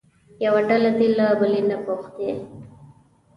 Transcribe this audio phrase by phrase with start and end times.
[0.45, 2.59] یوه ډله دې له بلې نه پوښتنې وکړي.